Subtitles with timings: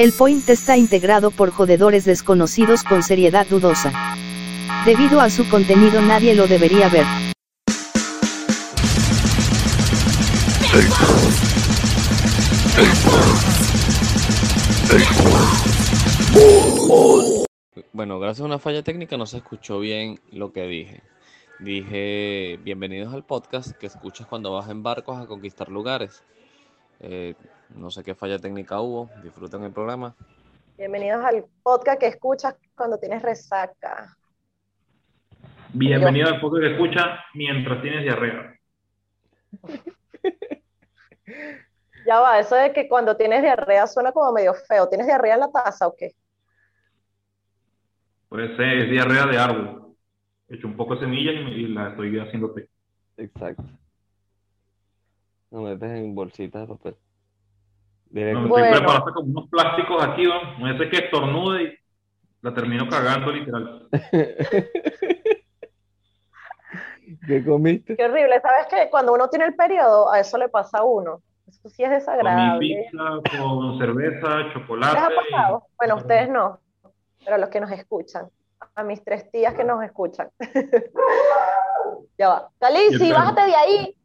[0.00, 3.92] El point está integrado por jodedores desconocidos con seriedad dudosa.
[4.86, 7.04] Debido a su contenido nadie lo debería ver.
[17.92, 21.02] Bueno, gracias a una falla técnica no se escuchó bien lo que dije.
[21.58, 26.24] Dije, bienvenidos al podcast que escuchas cuando vas en barcos a conquistar lugares.
[27.00, 27.34] Eh,
[27.74, 30.14] no sé qué falla técnica hubo, disfruten el programa.
[30.76, 34.16] Bienvenidos al podcast que escuchas cuando tienes resaca.
[35.72, 38.54] Bienvenido al podcast que escuchas mientras tienes diarrea.
[42.06, 44.88] Ya va, eso de que cuando tienes diarrea suena como medio feo.
[44.88, 46.12] ¿Tienes diarrea en la taza o qué?
[48.28, 49.94] Puede ser, es diarrea de árbol.
[50.48, 52.68] He hecho un poco de semillas y, me- y la estoy haciendo té.
[53.18, 53.62] Exacto.
[55.50, 56.96] No metes en bolsitas de papel.
[58.10, 58.38] No, me Directo.
[58.44, 58.76] estoy Bueno.
[58.76, 60.58] preparando como unos plásticos aquí, ¿no?
[60.58, 61.74] No sé que estornude y
[62.42, 63.88] la termino cagando literal.
[67.26, 67.96] ¿Qué comiste?
[67.96, 68.40] Qué horrible.
[68.40, 68.88] ¿Sabes qué?
[68.90, 71.20] Cuando uno tiene el periodo, a eso le pasa a uno.
[71.48, 72.60] Eso sí es Con mi desagradable.
[72.90, 73.04] pizza,
[73.42, 74.98] con cerveza, ¿Les chocolate.
[74.98, 75.66] ha pasado?
[75.66, 76.60] y- Bueno, ustedes no,
[77.24, 78.28] pero a los que nos escuchan,
[78.76, 80.30] a mis tres tías que nos escuchan.
[82.18, 82.50] ya va.
[82.68, 83.96] El bájate de ahí.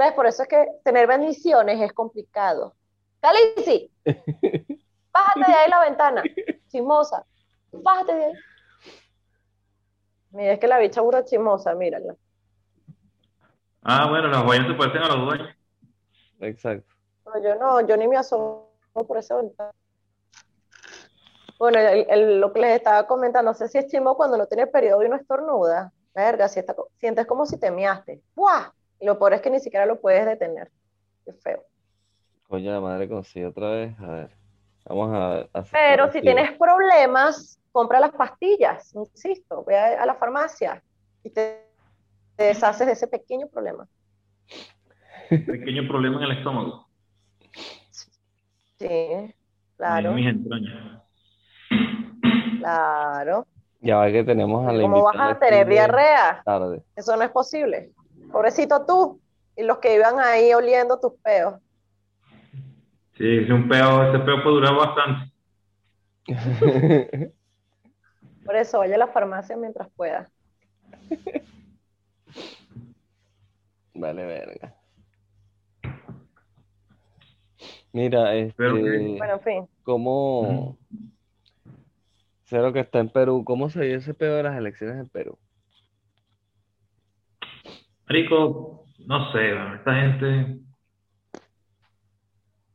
[0.00, 0.14] ¿Ves?
[0.14, 2.74] Por eso es que tener bendiciones es complicado.
[3.20, 3.92] Calici,
[5.12, 6.22] bájate de ahí la ventana.
[6.68, 7.26] Chismosa,
[7.70, 8.32] bájate de ahí.
[10.30, 12.16] Mira, es que la bicha burda chismosa, mírala.
[13.82, 15.54] Ah, bueno, las vainas se parecen a los dueños.
[16.40, 16.94] Exacto.
[17.26, 18.70] No, yo no, yo ni me asomo
[19.06, 19.70] por esa ventana.
[21.58, 24.46] Bueno, el- el- lo que les estaba comentando, no sé si es chimo cuando no
[24.46, 25.92] tiene periodo y no estornuda.
[26.14, 28.22] Verga, si está, sientes como si te measte.
[28.34, 28.70] ¡Buah!
[29.00, 30.70] Y lo peor es que ni siquiera lo puedes detener.
[31.24, 31.64] Qué feo.
[32.48, 33.98] Coño, la madre consigue otra vez.
[34.00, 34.30] A ver.
[34.84, 35.72] Vamos a hacer.
[35.72, 40.82] Pero si tienes problemas, compra las pastillas, insisto, ve a, a la farmacia
[41.22, 41.66] y te,
[42.36, 43.86] te deshaces de ese pequeño problema.
[45.28, 46.88] Pequeño problema en el estómago.
[48.78, 49.34] Sí, En
[49.76, 51.02] claro, mis entrañas.
[52.58, 53.46] claro.
[53.82, 56.42] Ya va que tenemos a la ¿Cómo vas a tener diarrea?
[56.44, 56.82] Tarde.
[56.96, 57.92] Eso no es posible.
[58.30, 59.20] Pobrecito tú
[59.56, 61.60] y los que iban ahí oliendo tus peos.
[63.16, 65.32] Sí, es un peo, ese peo puede durar bastante.
[68.44, 70.30] Por eso vaya a la farmacia mientras pueda.
[73.94, 74.74] Vale, verga.
[77.92, 79.68] Mira, este, Bueno, en fin.
[79.82, 80.78] ¿cómo,
[82.44, 85.38] Cero que está en Perú, ¿cómo se dio ese pedo de las elecciones en Perú?
[88.10, 90.58] Marico, no sé, esta gente.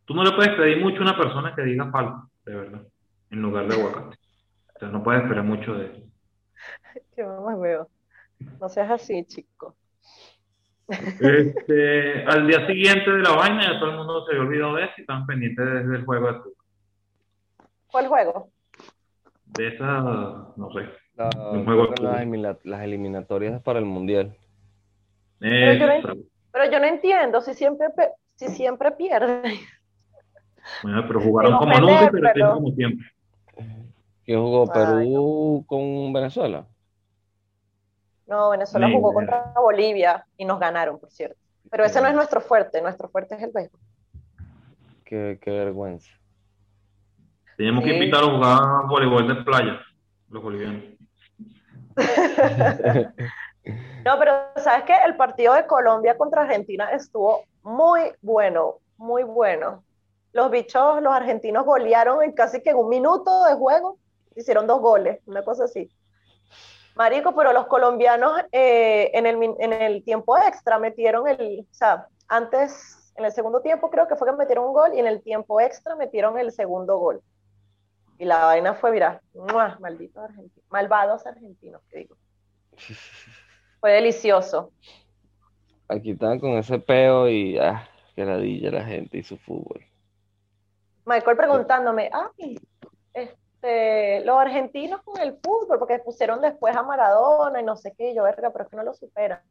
[0.06, 2.82] Tú no le puedes pedir mucho a una persona que diga falta, de verdad,
[3.32, 4.16] en lugar de aguacate.
[4.76, 6.06] O sea, no puedes esperar mucho de él.
[7.18, 7.90] Qué más veo.
[8.62, 9.76] No seas así, chico.
[10.88, 14.84] Este, al día siguiente de la vaina, ya todo el mundo se había olvidado de
[14.86, 16.54] eso y estaban pendientes desde el juego de fútbol.
[17.92, 18.50] ¿Cuál juego?
[19.48, 20.00] De esa,
[20.56, 20.88] no sé.
[21.18, 24.34] La- Un juego elimina- las eliminatorias para el Mundial.
[25.40, 26.14] Pero yo no Esa.
[26.52, 27.88] Pero yo no entiendo si siempre,
[28.36, 29.42] si siempre pierden.
[30.82, 33.08] Bueno, pero jugaron como nunca perdieron pero- como siempre.
[34.26, 36.66] ¿Quién jugó Ay, Perú con Venezuela?
[38.26, 41.38] No, Venezuela jugó contra Bolivia y nos ganaron, por cierto.
[41.70, 43.80] Pero ese no es nuestro fuerte, nuestro fuerte es el béisbol.
[45.04, 46.10] Qué, qué vergüenza.
[47.58, 47.96] Teníamos que Sí.
[47.98, 49.80] invitarlos a jugar voleibol de playa,
[50.30, 50.84] los bolivianos.
[54.06, 54.94] No, pero ¿sabes qué?
[55.06, 59.84] El partido de Colombia contra Argentina estuvo muy bueno, muy bueno.
[60.32, 63.98] Los bichos, los argentinos golearon en casi que en un minuto de juego,
[64.36, 65.90] hicieron dos goles, una cosa así.
[66.96, 73.26] Marico, pero los colombianos eh, en, el, tiempo extra metieron el, o sea, antes, en
[73.26, 75.96] el segundo tiempo creo que fue que metieron un gol y en el tiempo extra
[75.96, 77.22] metieron el segundo gol.
[78.18, 79.22] Y la vaina fue, mira,
[79.80, 82.18] malditos argentinos, malvados argentinos, que digo.
[83.86, 84.72] Fue delicioso.
[85.88, 89.86] Aquí están con ese peo y ah, qué ladilla la gente y su fútbol.
[91.06, 92.60] Michael preguntándome, ay,
[93.14, 98.10] este, los argentinos con el fútbol, porque pusieron después a Maradona y no sé qué,
[98.10, 99.44] y yo, verga, pero es que no lo superan.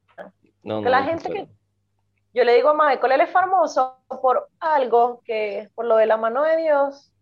[0.64, 1.52] No, Que no, la no, gente pero- que,
[2.34, 6.16] yo le digo a Michael, él es famoso por algo que, por lo de la
[6.16, 7.12] mano de Dios,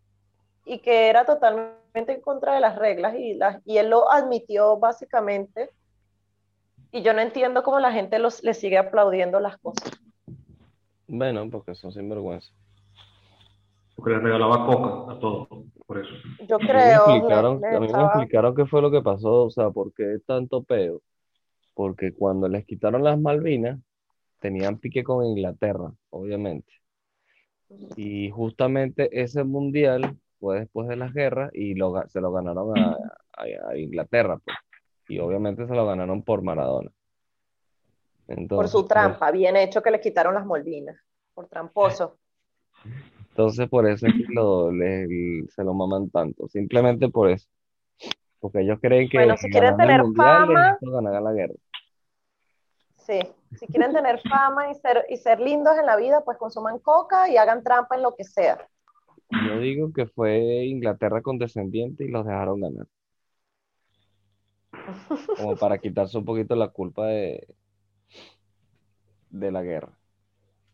[0.64, 4.78] y que era totalmente en contra de las reglas, y, las, y él lo admitió
[4.78, 5.68] básicamente,
[6.92, 9.90] y yo no entiendo cómo la gente los, le sigue aplaudiendo las cosas.
[11.08, 12.52] Bueno, porque son sinvergüenza.
[13.96, 15.48] porque les regalaba coca a todos,
[15.86, 16.10] por eso.
[16.48, 16.82] Yo A mí me creo.
[16.82, 19.92] le- explicaron, le a mí me explicaron qué fue lo que pasó, o sea, por
[19.94, 21.00] qué tanto peo.
[21.74, 23.78] Porque cuando les quitaron las Malvinas,
[24.40, 26.72] tenían pique con Inglaterra, obviamente.
[27.96, 32.92] Y justamente ese mundial fue después de las guerras y lo, se lo ganaron a,
[33.36, 34.56] a- a Inglaterra, pues.
[35.12, 36.90] Y obviamente se lo ganaron por Maradona.
[38.48, 40.96] por su pues, trampa, bien hecho que le quitaron las Malvinas,
[41.34, 42.16] por tramposo.
[43.28, 47.46] entonces por eso es que lo, le- se lo maman tanto, simplemente por eso.
[48.40, 51.54] Porque ellos creen que Bueno, si quieren tener mundial fama- ganar la guerra.
[52.96, 53.20] Sí,
[53.56, 57.28] si quieren tener fama y ser, y ser lindos en la vida, pues consuman coca
[57.28, 58.66] y hagan trampa en lo que sea.
[59.46, 62.86] Yo digo que fue Inglaterra condescendiente y los dejaron ganar.
[65.36, 67.46] Como para quitarse un poquito la culpa de,
[69.30, 69.92] de la guerra.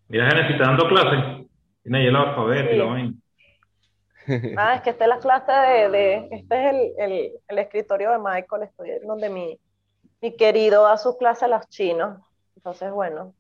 [0.09, 1.47] Mira, Genesis, está dando clases.
[1.83, 2.79] Tiene ahí el alfabeto y Sí.
[2.79, 3.15] la vaina.
[4.59, 8.11] Ah, es que esta es la clase de, de- este es el, el- el escritorio
[8.11, 9.59] de Michael, estoy donde mi,
[10.21, 12.19] mi querido da sus clases a los chinos.
[12.57, 13.33] Entonces, bueno,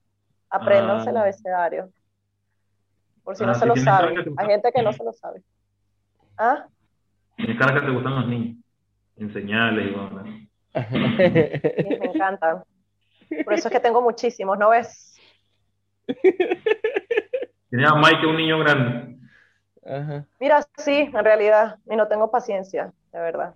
[0.48, 1.22] apréndanse el Ah.
[1.22, 1.90] abecedario.
[3.22, 4.34] Por si Ah, no sí, se lo saben.
[4.38, 5.42] Hay gente que no se lo sabe.
[6.38, 6.64] ¿Ah?
[7.36, 8.56] Tienes cara que te gustan los niños.
[9.16, 10.47] Enseñarles y bueno.
[10.74, 12.62] Sí, me encantan.
[13.44, 15.16] Por eso es que tengo muchísimos, ¿no ves?
[17.70, 19.18] Tienes a Mike, un niño grande.
[19.84, 20.26] Ajá.
[20.40, 23.54] Mira, sí, en realidad, y no tengo paciencia, de verdad.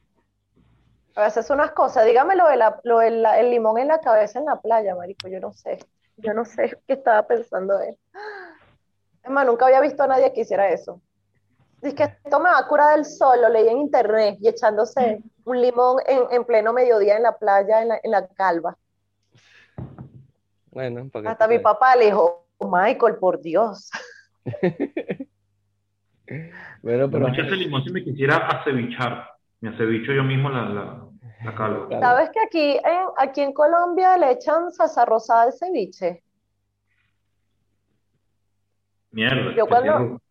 [1.14, 4.00] A veces unas cosas, dígame lo de la, lo de la- el limón en la
[4.00, 5.78] cabeza en la playa, marico, yo no sé,
[6.16, 7.98] yo no sé qué estaba pensando él.
[9.22, 11.00] Es más, nunca había visto a nadie que hiciera eso.
[11.82, 15.20] Dice que esto me va a curar del sol, lo leí en internet, y echándose
[15.44, 18.76] un limón en, en pleno mediodía en la playa, en la, en la calva.
[20.70, 23.90] Bueno, Hasta mi papá le dijo, Michael, por Dios.
[26.82, 29.28] Bueno, Pero mucho ese limón si me quisiera acevichar.
[29.60, 31.06] Me acevicho yo mismo la, la,
[31.44, 31.88] la calva.
[31.88, 32.02] Claro.
[32.02, 36.24] ¿Sabes que aquí en, aquí en Colombia le echan salsa rosada al ceviche?
[39.10, 39.54] Mierda.
[39.54, 40.21] Yo cuando-.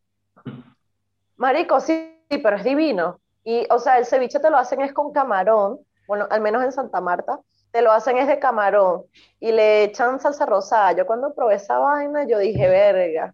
[1.42, 3.20] Marico, sí, sí, pero es divino.
[3.44, 6.72] Y, o sea, el ceviche te lo hacen es con camarón, bueno, al menos en
[6.72, 7.40] Santa Marta,
[7.72, 9.06] te lo hacen es de camarón
[9.40, 10.92] y le echan salsa rosada.
[10.92, 13.34] Yo cuando probé esa vaina, yo dije, verga,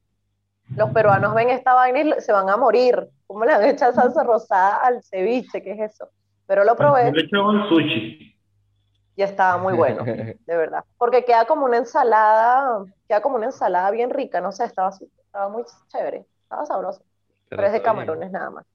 [0.77, 3.09] los peruanos ven esta vaina y se van a morir.
[3.25, 5.61] ¿Cómo le han echado salsa rosada al ceviche?
[5.61, 6.07] ¿Qué es eso?
[6.45, 7.29] Pero lo probé le el
[7.67, 8.37] sushi.
[9.17, 10.85] y estaba muy bueno, de verdad.
[10.97, 15.49] Porque queda como una ensalada, queda como una ensalada bien rica, no sé, estaba, estaba
[15.49, 17.03] muy chévere, estaba sabroso,
[17.55, 18.65] pero es de bien, camarones nada más.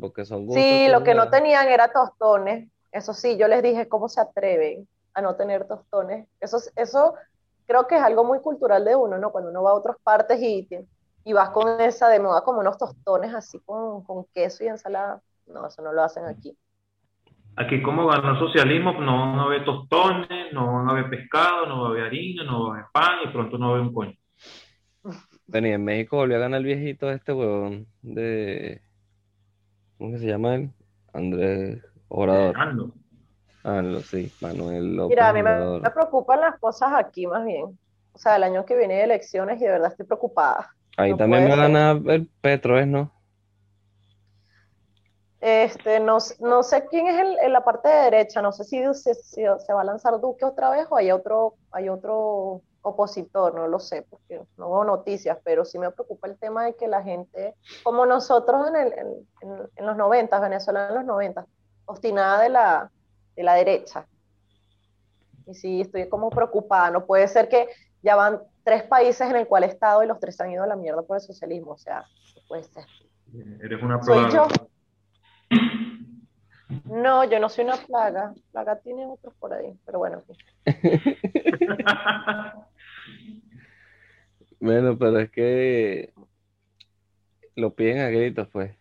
[0.00, 2.70] Porque son gustos Sí, lo que no tenía tenían era tostones.
[2.92, 6.28] Eso sí, yo les dije, ¿cómo se atreven a no tener tostones?
[6.40, 7.14] Eso, es- eso
[7.66, 9.32] creo que es algo muy cultural de uno, ¿no?
[9.32, 10.68] Cuando uno va a otras partes y,
[11.24, 15.20] y vas con esa de moda como unos tostones así con, con queso y ensalada.
[15.46, 16.56] No, eso no lo hacen aquí.
[17.56, 21.66] Aquí como ganó el socialismo, no van a haber tostones, no van a haber pescado,
[21.66, 23.76] no va a haber harina, no va a haber pan y pronto no va a
[23.76, 24.12] haber un coño.
[25.46, 28.82] Bueno, y en México volvió a ganar el viejito este huevón de...
[29.98, 30.70] ¿Cómo que se llama él?
[31.12, 32.56] Andrés Obrador.
[32.56, 32.92] Ah, no.
[33.64, 35.50] Ah, lo, sí, Manuel López Mira, a mí me,
[35.82, 37.78] me preocupan las cosas aquí más bien.
[38.12, 40.70] O sea, el año que viene hay elecciones y de verdad estoy preocupada.
[40.96, 41.56] Ahí no también va a ser.
[41.56, 43.12] ganar el Petro, ¿es, no?
[45.40, 48.82] Este, no, no sé quién es el, en la parte de derecha, no sé si,
[48.94, 53.54] se- si se va a lanzar Duque otra vez o hay otro, hay otro opositor,
[53.54, 56.86] no lo sé, porque no veo noticias, pero sí me preocupa el tema de que
[56.86, 59.26] la gente, como nosotros en, el, en,
[59.76, 61.46] en- los 90, Venezuela en los 90,
[61.86, 62.90] obstinada de la,
[63.36, 64.06] de la derecha.
[65.46, 67.68] Y sí, estoy como preocupada, no puede ser que
[68.02, 70.66] ya van tres países en el cual he estado y los tres han ido a
[70.66, 72.04] la mierda por el socialismo, o sea,
[72.36, 72.84] no puede ser.
[73.62, 74.30] Eres una Soy plaga.
[74.30, 74.46] yo.
[76.84, 78.32] No, yo no soy una plaga.
[78.52, 80.22] Plaga tiene otros por ahí, pero bueno.
[84.60, 86.12] Bueno, pero es que
[87.56, 88.74] lo piden a gritos, pues.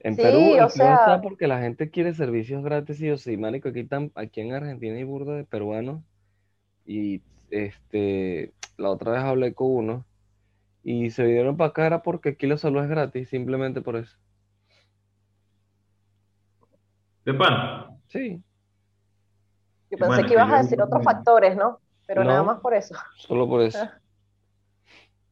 [0.00, 3.36] En Sí, Perú, o sea- está porque la gente quiere servicios gratis, sí o sí.
[3.36, 6.02] Marico, aquí, tan, aquí en Argentina hay burda de peruanos.
[6.86, 10.06] Y este, la otra vez hablé con uno
[10.84, 14.16] y se vinieron para acá era porque aquí la salud es gratis, simplemente por eso.
[17.24, 18.00] De pan.
[18.06, 18.42] Sí,
[19.90, 21.80] Yo pensé Bueno, que ibas a yo- decir otros factores, ¿no?
[22.08, 22.30] Pero No.
[22.30, 22.94] nada más por eso.
[23.16, 23.86] solo por eso.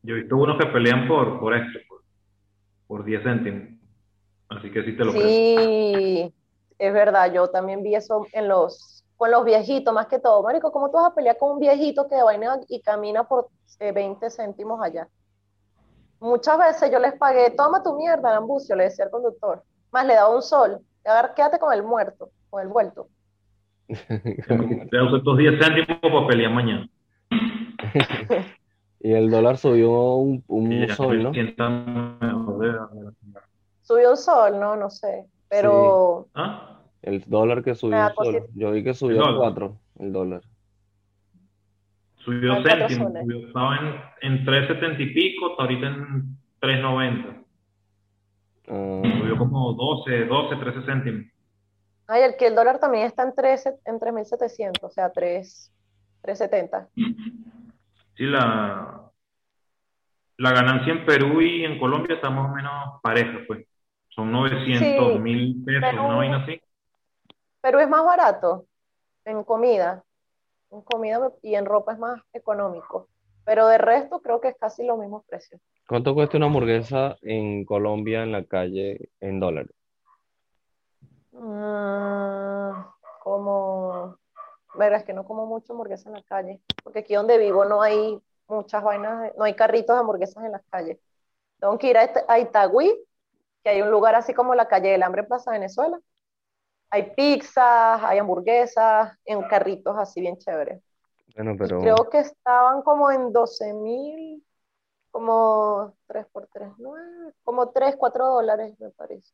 [0.02, 2.02] Yo he visto unos que pelean por, por esto, por,
[2.86, 3.80] por 10 céntimos.
[4.50, 5.26] Así que sí te lo creo.
[5.26, 6.34] Sí,
[6.78, 10.42] es verdad, yo también vi eso en los, con los viejitos, más que todo.
[10.42, 13.48] Marico, ¿cómo tú vas a pelear con un viejito que vaina y camina por
[13.80, 15.08] eh, 20 céntimos allá?
[16.20, 19.64] Muchas veces yo les pagué, toma tu mierda, Lambucio, le decía al conductor.
[19.90, 20.80] Más le daba un sol.
[21.06, 23.08] A quédate con el muerto, con el vuelto.
[23.88, 26.88] Estos 10 céntimos para pelear mañana.
[29.00, 31.32] y el dólar subió un, un sol, ¿no?
[33.82, 35.26] Subió un sol, no, no sé.
[35.48, 36.80] Pero ¿Ah?
[37.02, 38.46] El dólar que subió un sol.
[38.54, 39.54] Yo vi que subió dólar.
[39.54, 40.42] 4 el dólar.
[42.16, 43.76] Subió céntimos, estaba
[44.20, 47.44] en, en 3.70 y pico, está ahorita en 3.90.
[48.68, 51.26] Ah, Subió como 12, 12, 13 céntimos.
[52.08, 55.72] Ay, el que el dólar también está en 13, en 3.700, o sea, 3,
[56.22, 56.88] 3.70.
[56.94, 59.10] Sí, la,
[60.38, 63.66] la ganancia en Perú y en Colombia está más o menos pareja, pues.
[64.08, 66.60] Son 900 Sí, mil pesos, Perú- una vaina así.
[67.60, 68.66] Pero es más barato
[69.24, 70.02] en comida.
[70.70, 73.08] En comida y en ropa es más económico.
[73.44, 75.60] Pero de resto creo que es casi los mismos precios.
[75.86, 79.75] ¿Cuánto cuesta una hamburguesa en Colombia en la calle en dólares?
[81.38, 82.84] Mm,
[83.22, 84.18] como,
[84.74, 88.20] verás que no como mucho hamburguesa en la calle, porque aquí donde vivo no hay
[88.48, 90.98] muchas vainas, de- no hay carritos de hamburguesas en las calles.
[91.60, 92.94] Tengo que ir a, a Itagüí,
[93.64, 96.00] que hay un lugar así como la calle del Hambre en Plaza Venezuela.
[96.90, 100.82] Hay pizzas, hay hamburguesas, en carritos así bien chéveres.
[101.36, 104.44] Bueno, pero creo que estaban como en 12 mil,
[105.10, 109.32] como 3 por 3, 9, como 3, 4 dólares, me parece.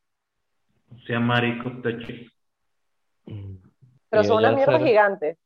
[0.94, 2.30] O sea, marico, está chido.
[3.26, 3.56] mm,
[4.10, 5.38] Pero ¿y son unas mierdas gigantes.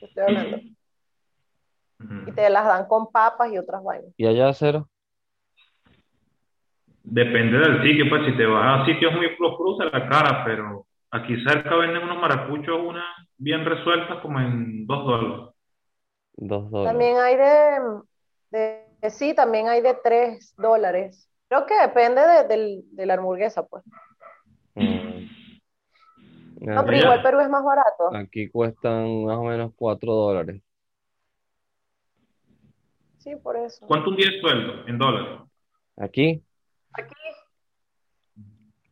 [0.00, 0.60] te Estoy hablando.
[2.26, 4.12] Y te las dan con papas y otras vainas.
[4.16, 4.88] ¿Y allá cero?
[7.04, 11.40] Depende del sitio, pues si te vas a sitios muy a la cara, pero aquí
[11.44, 13.04] cerca venden unos maracuchos, unas
[13.36, 15.54] bien resueltas, como en 2 dólares.
[16.34, 16.92] Dos dólares.
[16.92, 18.00] También hay de,
[19.00, 21.30] de- sí, también hay de 3 dólares.
[21.48, 23.84] Creo que depende de, del- de la hamburguesa, pues.
[24.76, 25.26] Mm.
[26.60, 28.14] No, Ah, pero igual Perú es más barato.
[28.14, 30.62] Aquí cuestan más o menos 4 dólares.
[33.18, 33.86] Sí, por eso.
[33.86, 35.40] ¿Cuánto un día es sueldo en dólares?
[35.96, 36.42] Aquí,
[36.92, 37.14] Aquí,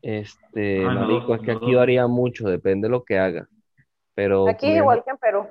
[0.02, 1.78] este, Ah, no, marico, es que no, aquí no.
[1.78, 3.48] varía mucho, depende de lo que haga.
[4.14, 5.46] Pero aquí es igual que en Perú.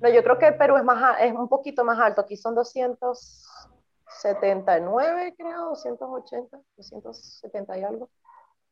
[0.00, 2.20] No, yo creo que el Perú es más, es un poquito más alto.
[2.20, 8.10] Aquí son 279, creo, 280, 270 y algo.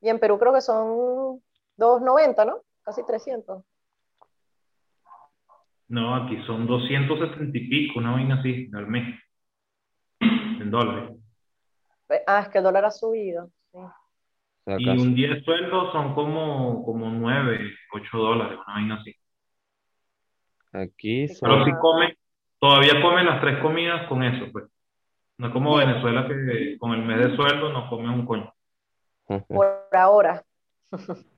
[0.03, 1.41] Y en Perú creo que son
[1.77, 2.59] 290, ¿no?
[2.83, 3.65] Casi 300.
[5.89, 9.15] No, aquí son 270 y pico, una vaina así, al mes.
[10.21, 11.17] En dólares.
[12.27, 13.51] Ah, es que el dólar ha subido.
[13.73, 13.79] sí.
[14.79, 19.15] Y un día de sueldo son como, como 9, 8 dólares, una vaina así.
[20.73, 22.17] aquí Sí, son, Pero si comen,
[22.59, 24.65] todavía comen las tres comidas con eso, pues.
[25.39, 25.87] No es como Sí.
[25.87, 28.52] Venezuela que con el mes de sueldo no comen un coño.
[29.27, 30.45] Por ahora.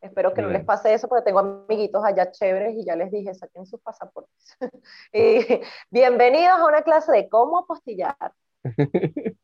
[0.00, 3.32] Espero que no les pase eso porque tengo amiguitos allá chéveres y ya les dije,
[3.34, 4.58] saquen sus pasaportes.
[5.12, 8.32] Y bienvenidos a una clase de cómo apostillar.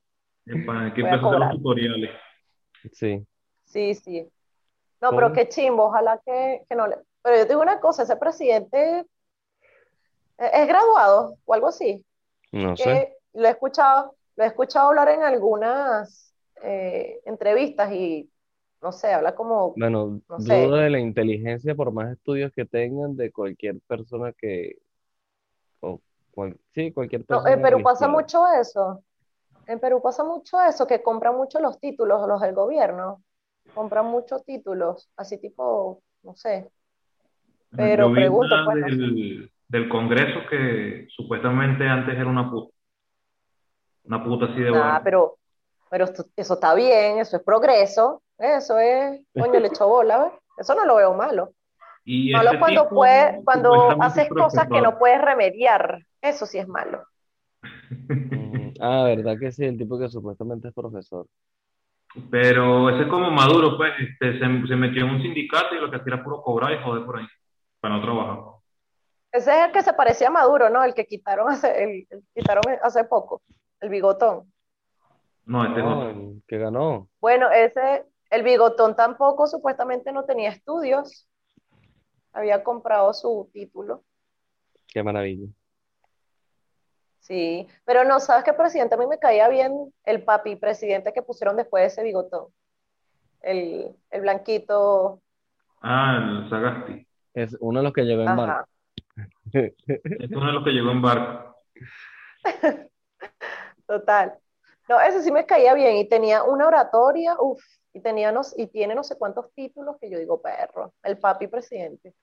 [0.47, 2.11] Epa, que los tutoriales.
[2.93, 3.25] sí.
[3.67, 4.29] Sí, sí.
[5.01, 5.35] No, pero ¿Cómo?
[5.35, 6.97] qué chimbo, ojalá que, que no le...
[7.23, 9.07] Pero yo te digo una cosa, ese presidente
[10.39, 12.05] eh, es graduado o algo así.
[12.51, 13.17] No sé.
[13.35, 16.28] lo he escuchado, lo he escuchado hablar en algunas
[16.63, 18.31] eh, entrevistas y
[18.83, 20.57] no sé, habla como, Bueno, no sé.
[20.61, 24.77] dudo de la inteligencia por más estudios que tengan de cualquier persona que,
[25.81, 26.01] o
[26.31, 29.05] cual- sí, cualquier no, persona en Perú pasa mucho eso.
[29.67, 33.25] En Perú pasa mucho eso, que compran mucho los títulos, los del gobierno.
[33.75, 36.71] Compran muchos títulos, así tipo, no sé.
[37.77, 42.51] Pero Yo vi pregunto, una pues, no del, del Congreso que supuestamente antes era una
[42.51, 42.75] puta.
[44.09, 45.03] Una puta así de Nah, buena.
[45.03, 45.39] pero,
[45.91, 48.23] pero esto- eso está bien, eso es progreso.
[48.39, 50.33] Eso es, coño, le echó bola, ¿ves?
[50.59, 51.53] Eso no lo veo malo.
[52.05, 56.01] Y Malo cuando tipo, puede, cuando haces cosas que no puedes remediar.
[56.23, 57.05] Eso sí es malo.
[58.11, 61.27] Mm, Ah, verdad que sí, el tipo que supuestamente es profesor.
[62.31, 65.91] Pero ese es como Maduro, pues, este, se, se metió en un sindicato y lo
[65.91, 67.27] que hacía era puro cobrar y joder por ahí,
[67.81, 68.39] para no trabajar.
[69.33, 70.83] Ese es el que se parecía a Maduro, ¿no?
[70.85, 73.43] El que quitaron hace, el, el que quitaron hace poco,
[73.81, 74.53] el bigotón.
[75.49, 76.11] No, este es No, otro.
[76.11, 77.09] el que ganó.
[77.21, 81.27] Bueno, ese, el bigotón tampoco supuestamente no tenía estudios.
[82.33, 84.05] Había comprado su título.
[84.87, 85.49] Qué maravilla.
[87.21, 88.95] Sí, pero no, ¿sabes qué presidente?
[88.95, 92.49] A mí me caía bien el papi presidente que pusieron después de ese bigotón.
[93.41, 95.23] El, el blanquito.
[95.81, 97.07] Ah, el Sagasti.
[97.35, 98.53] Es uno de los que llegó en barco.
[98.53, 98.69] Ajá.
[99.53, 101.57] Es uno de los que llegó en barco.
[103.87, 104.39] Total.
[104.89, 108.95] No, ese sí me caía bien y tenía una oratoria, uff, y, tenía y tiene
[108.95, 112.15] no sé cuántos títulos que yo digo, perro, el papi presidente.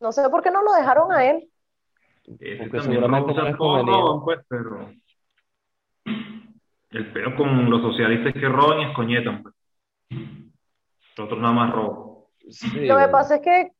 [0.00, 1.48] No sé por qué no lo dejaron a él.
[2.24, 4.92] Porque seguramente no es pues, pero
[6.90, 9.42] el peor con los socialistas que roban y escoñetan.
[9.42, 9.54] Pues.
[11.16, 12.12] Los otros nada más roban.
[12.74, 13.72] Lo que pasa es que,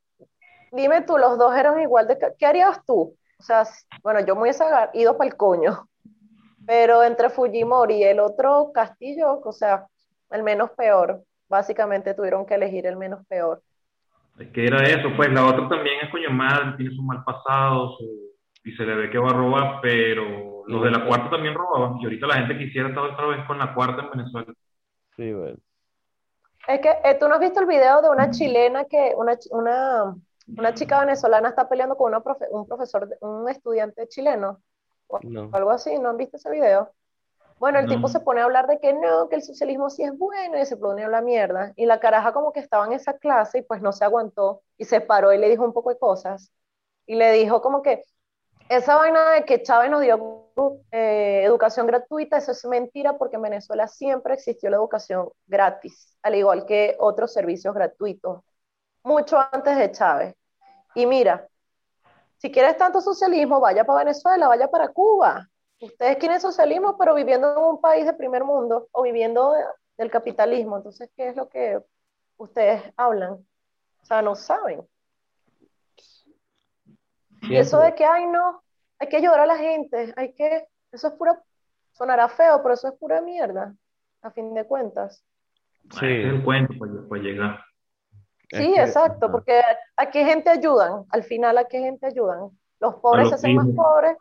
[0.72, 2.18] dime tú, los dos eran igual de...
[2.38, 3.16] ¿Qué harías tú?
[3.38, 3.64] O sea,
[4.02, 4.64] bueno, yo me hubiese
[4.94, 5.88] ido para el coño,
[6.66, 9.86] pero entre Fujimori y el otro Castillo, o sea,
[10.30, 13.62] el menos peor, básicamente tuvieron que elegir el menos peor.
[14.38, 17.96] Es que era eso, pues la otra también es coño mal, tiene su mal pasado
[18.64, 22.00] y se le ve que va a robar, pero los de la cuarta también robaban
[22.00, 24.52] y ahorita la gente quisiera estar otra vez con la cuarta en Venezuela.
[25.16, 25.58] Sí, bueno.
[26.68, 30.14] Es que eh, tú no has visto el video de una chilena que, una, una,
[30.56, 34.60] una chica venezolana está peleando con un profesor, un estudiante chileno,
[35.20, 36.90] o algo así, ¿no han visto ese video?
[37.58, 40.18] Bueno, el tipo se pone a hablar de que no, que el socialismo sí es
[40.18, 41.72] bueno y se pone a la mierda.
[41.76, 44.84] Y la caraja como que estaba en esa clase y pues no se aguantó y
[44.84, 46.50] se paró y le dijo un poco de cosas.
[47.06, 48.02] Y le dijo como que
[48.68, 50.48] esa vaina de que Chávez nos dio
[50.90, 56.34] eh, educación gratuita, eso es mentira porque en Venezuela siempre existió la educación gratis, al
[56.34, 58.40] igual que otros servicios gratuitos,
[59.04, 60.34] mucho antes de Chávez.
[60.96, 61.46] Y mira,
[62.42, 65.48] si quieres tanto socialismo, vaya para Venezuela, vaya para Cuba,
[65.80, 69.54] ustedes quieren socialismo, pero viviendo en un país de primer mundo o viviendo
[69.96, 70.76] del capitalismo.
[70.76, 71.78] Entonces, ¿qué es lo que
[72.38, 73.34] ustedes hablan?
[73.34, 74.82] O sea, no saben.
[77.42, 78.64] Y eso de que, ay, no,
[78.98, 81.40] hay que ayudar a la gente, hay que, eso es pura,
[81.92, 83.72] sonará feo, pero eso es pura mierda,
[84.20, 85.24] a fin de cuentas.
[85.92, 86.74] Sí, es el cuento
[87.08, 87.60] para, llegar.
[88.52, 89.60] Sí, exacto, porque
[89.96, 92.50] aquí gente ayudan, al final aquí gente ayudan.
[92.80, 94.16] Los pobres se hacen más pobres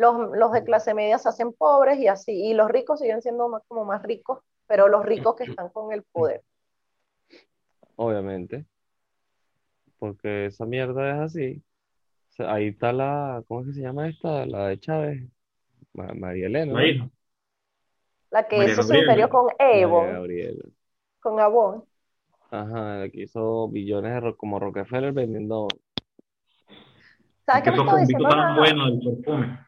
[0.00, 3.62] los, de clase media se hacen pobres y así, y los ricos siguen siendo más,
[3.68, 6.42] como más ricos, pero los ricos que están con el poder.
[7.96, 8.64] Obviamente.
[9.98, 11.62] Porque esa mierda es así.
[12.38, 14.46] ahí está la, ¿cómo es que se llama esta?
[14.46, 15.22] La de Chávez.
[15.92, 17.10] María Elena.
[18.30, 20.06] La que hizo su imperio con Evo.
[21.20, 21.84] Con Avon.
[22.50, 25.68] Ajá, que hizo billones de, como Rockefeller vendiendo.
[27.46, 28.28] ¿Sabes qué me estaba diciendo?
[28.28, 29.66] tan bueno el perfume.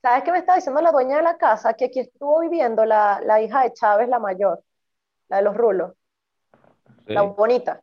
[0.00, 1.74] ¿Sabes qué me está diciendo la dueña de la casa?
[1.74, 4.62] Que aquí estuvo viviendo la, la hija de Chávez, la mayor,
[5.28, 5.92] la de los rulos,
[7.06, 7.82] la bonita.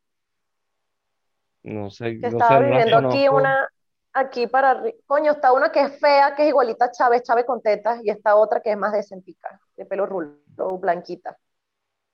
[1.63, 2.19] No sé.
[2.19, 3.67] Que estaba viviendo aquí una,
[4.13, 7.61] aquí para, coño, está una que es fea, que es igualita a Chávez, Chávez con
[7.61, 10.37] tetas, y está otra que es más decentica, de pelo rulo,
[10.79, 11.37] blanquita.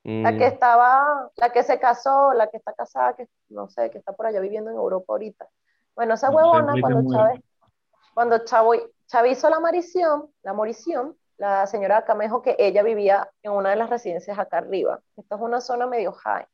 [0.04, 0.54] La que mm.
[0.54, 4.26] estaba, la que se casó, la que está casada, que no sé, que está por
[4.26, 5.48] allá viviendo en Europa ahorita.
[5.96, 7.42] Bueno, esa huevona, cuando Chávez,
[8.14, 8.74] cuando Chavo,
[9.06, 13.76] Chávez hizo la marición, la morición, la señora Camejo, que ella vivía en una de
[13.76, 15.00] las residencias acá arriba.
[15.18, 16.46] Esta es una zona medio high.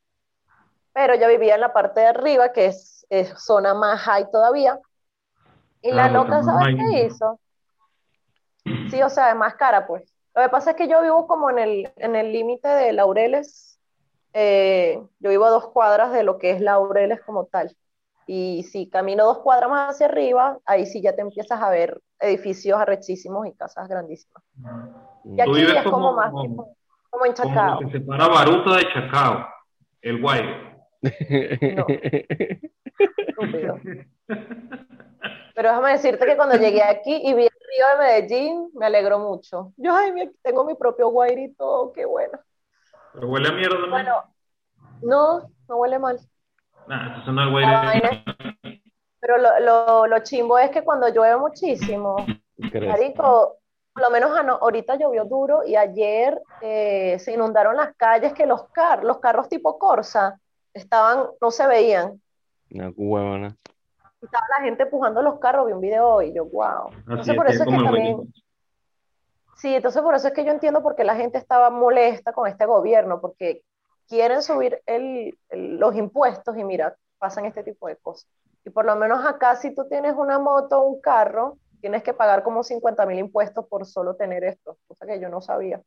[0.94, 3.06] Pero ella vivía en la parte de arriba, que es,
[3.38, 4.80] zona más high todavía.
[5.82, 7.40] Y la loca, ¿sabes qué hizo?
[8.90, 10.17] Sí, o sea, es más cara, pues.
[10.38, 13.82] Lo que pasa es que yo vivo como en el en el límite de Laureles.
[14.34, 17.76] Eh, yo vivo a dos cuadras de lo que es Laureles como tal.
[18.28, 22.00] Y si camino dos cuadras más hacia arriba, ahí sí ya te empiezas a ver
[22.20, 24.44] edificios arrechísimos y casas grandísimas.
[25.24, 26.76] Y aquí es como, más como,
[27.10, 27.78] como en Chacao.
[27.78, 29.48] Como se separa Baruta de Chacao,
[30.04, 30.44] el guay.
[31.76, 31.88] No.
[35.56, 39.20] Pero déjame decirte que cuando llegué aquí y vi el río de Medellín, me alegró
[39.20, 39.74] mucho.
[39.78, 42.40] Yo, ay, tengo mi propio guairito, qué bueno.
[43.14, 43.92] Pero huele a mierda también.
[43.92, 44.24] Bueno,
[45.02, 46.20] no, no huele mal.
[49.20, 52.18] Pero lo, lo, lo, chimbo es que cuando llueve muchísimo,
[52.58, 53.58] marico,
[53.94, 58.70] por lo menos ahorita llovió duro y ayer eh, se inundaron las calles que los,
[58.70, 60.40] car los carros tipo Corsa
[60.72, 62.22] estaban, no se veían.
[62.70, 63.58] Una huevona.
[64.22, 66.90] Estaba la gente empujando los carros, vi un video hoy, yo, wow.
[67.08, 68.34] Entonces por eso es que también...
[69.58, 72.48] Sí, entonces por eso es que yo entiendo por qué la gente estaba molesta con
[72.48, 73.64] este gobierno, porque
[74.08, 78.30] quieren subir el, los impuestos y mira, pasan este tipo de cosas.
[78.66, 82.14] Y por lo menos acá, si tú tienes una moto o un carro, tienes que
[82.14, 85.82] pagar como 50 mil impuestos por solo tener esto, cosa que yo no sabía.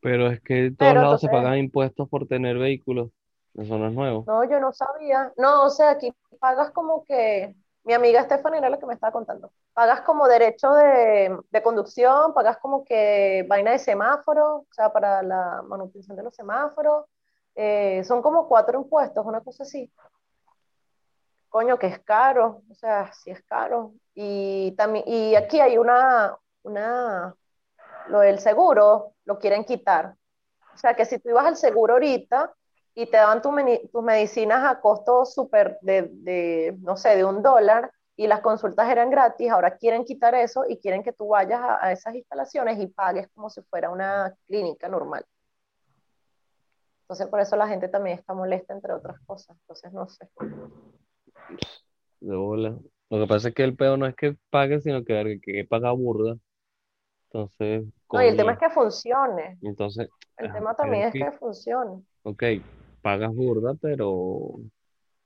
[0.00, 3.10] Pero es que en todos lados se pagan impuestos por tener vehículos.
[3.56, 4.24] Eso no es nuevo.
[4.26, 5.32] No, yo no sabía.
[5.36, 9.12] No, o sea, aquí pagas como que mi amiga Stephanie era la que me estaba
[9.12, 9.52] contando.
[9.72, 15.22] Pagas como derecho de, de, conducción, pagas como que vaina de semáforo, o sea, para
[15.22, 17.06] la manutención de los semáforos.
[17.54, 19.90] Eh, son como cuatro impuestos, una cosa así.
[21.48, 23.94] Coño, que es caro, o sea, sí es caro.
[24.14, 27.34] Y, también, y aquí hay una, una,
[28.08, 30.16] lo del seguro, lo quieren quitar.
[30.74, 32.52] O sea, que si tú ibas al seguro ahorita
[32.98, 37.92] y te daban tus medicinas a costo súper de, de, no sé, de un dólar
[38.16, 41.84] y las consultas eran gratis, ahora quieren quitar eso y quieren que tú vayas a,
[41.84, 45.26] a esas instalaciones y pagues como si fuera una clínica normal.
[47.02, 49.56] Entonces, por eso la gente también está molesta, entre otras cosas.
[49.60, 50.28] Entonces, no sé.
[52.20, 52.74] De bola.
[53.10, 55.92] Lo que pasa es que el peor no es que pague, sino que, que paga
[55.92, 56.36] burda.
[57.30, 59.58] Entonces, No, y el tema es que funcione.
[59.60, 62.02] entonces, El ah, tema también es es que, que funcione.
[62.24, 62.42] ok,
[63.06, 64.58] pagas burda, pero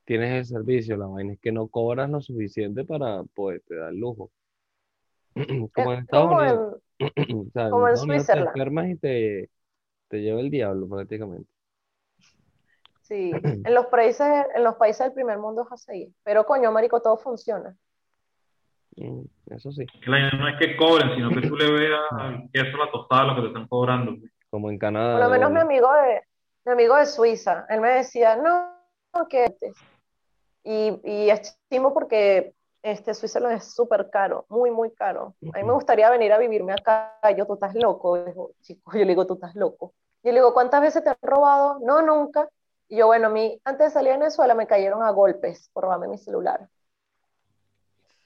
[0.05, 0.99] tienes el servicio.
[0.99, 4.31] La vaina es que no cobras lo suficiente para poderte dar lujo.
[5.75, 6.77] Como en Es Estados Unidos.
[7.49, 8.49] O sea, como en Unidos te Switzerland.
[8.49, 9.51] enfermas y te,
[10.09, 11.49] te lleva el diablo prácticamente.
[13.01, 13.31] Sí,
[13.65, 16.15] en los países, en los países del primer mundo es así.
[16.23, 17.75] Pero coño, marico, todo funciona.
[18.97, 19.87] Mm, Eso sí.
[20.05, 23.37] Claro, no es que cobren, sino que tú le veas al queso la tostada lo
[23.37, 24.17] que te están cobrando.
[24.51, 26.21] Como en Por Canadá, lo de menos mi amigo de,
[26.65, 28.77] mi amigo de Suiza, él me decía, no,
[29.29, 29.73] que este".
[30.63, 35.35] Y, y es chimbo porque este, Suiza es súper caro, muy, muy caro.
[35.53, 37.19] A mí me gustaría venir a vivirme acá.
[37.31, 38.93] Y Yo, tú estás loco, chico.
[38.93, 39.95] Yo le digo, tú estás loco.
[40.23, 41.79] Yo le digo, ¿cuántas veces te han robado?
[41.81, 42.49] No, nunca.
[42.89, 45.85] Y yo, bueno, a mí, antes de salir a Venezuela, me cayeron a golpes por
[45.85, 46.69] robarme mi celular.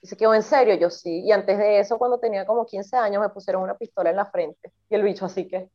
[0.01, 1.21] Y se quedó en serio, yo sí.
[1.21, 4.25] Y antes de eso, cuando tenía como 15 años, me pusieron una pistola en la
[4.25, 4.71] frente.
[4.89, 5.69] Y el bicho así que...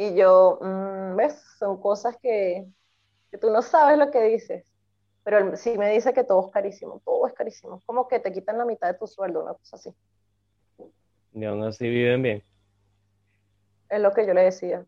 [0.00, 1.38] Y yo, mm, ¿ves?
[1.58, 2.66] Son cosas que,
[3.30, 4.64] que tú no sabes lo que dices.
[5.22, 7.82] Pero él sí me dice que todo es carísimo, todo es carísimo.
[7.84, 9.90] Como que te quitan la mitad de tu sueldo, una cosa así.
[11.34, 12.42] Y aún así viven bien.
[13.90, 14.86] Es lo que yo le decía.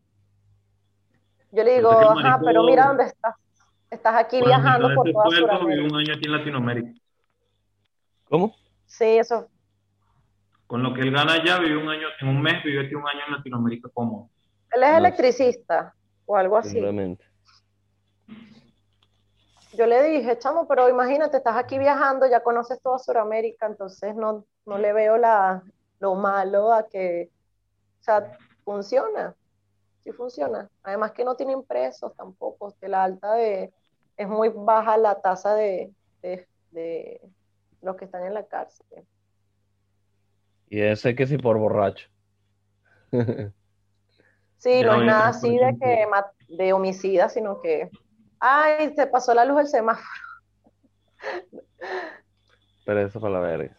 [1.51, 3.35] Yo le digo, ajá, pero mira dónde estás.
[3.91, 5.93] Estás aquí viajando por toda Sudamérica.
[5.93, 6.99] un año aquí en Latinoamérica.
[8.27, 8.55] ¿Cómo?
[8.87, 9.47] Sí, eso.
[10.65, 13.07] Con lo que él gana allá, vive un año, en un mes vive aquí un
[13.07, 14.32] año en Latinoamérica cómodo.
[14.75, 14.97] Él es No sé.
[14.97, 16.71] electricista o algo así.
[16.71, 17.25] Simplemente.
[19.75, 24.45] Yo le dije, chamo, pero imagínate, estás aquí viajando, ya conoces toda Sudamérica, entonces no,
[24.65, 25.63] no le veo la,
[25.99, 27.31] lo malo a que,
[27.99, 29.35] o sea, funciona,
[30.03, 30.69] sí funciona.
[30.83, 33.73] Además que no tienen presos tampoco, de la alta de,
[34.15, 37.21] es muy baja la tasa de, de, de
[37.81, 38.85] los que están en la cárcel.
[40.69, 42.09] Y ese que sí por borracho.
[44.63, 46.05] Sí, Ya, no es nada así de que
[46.47, 47.89] de homicida, sino que,
[48.39, 50.07] ay, se pasó la luz del semáforo.
[52.85, 53.77] Pero eso para la verga.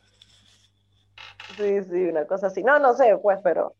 [1.56, 2.62] Sí, sí, una cosa así.
[2.62, 3.76] No, no sé, pues, pero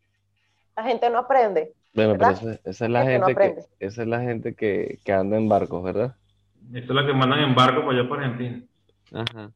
[0.76, 1.74] la gente no aprende.
[1.94, 5.12] Bueno, pero esa, esa es la Gente no que, esa es la gente que, que
[5.12, 6.16] anda en barcos, ¿verdad?
[6.74, 8.62] Esta es la que mandan en barco para allá por Argentina.
[9.12, 9.52] Ajá.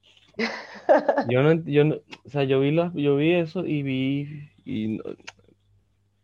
[1.28, 4.98] Yo no, yo no, o sea, yo vi las, yo vi eso y vi, y
[4.98, 5.04] no-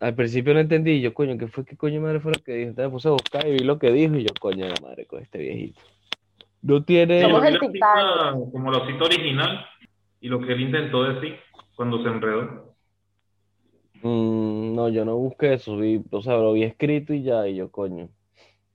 [0.00, 2.70] al principio no entendí, yo, coño, ¿qué fue, qué coño madre fue lo que dijo?
[2.70, 5.06] Entonces me puse a buscar y vi lo que dijo y yo, coño, la madre
[5.06, 5.80] con este viejito.
[6.62, 9.66] No tiene, Somos el cita como la cita original
[10.20, 11.36] y lo que él intentó decir
[11.76, 12.74] cuando se enredó.
[14.02, 17.56] Mm, no, yo no busqué eso, vi, o sea, lo vi escrito y ya, y
[17.56, 18.08] yo, coño,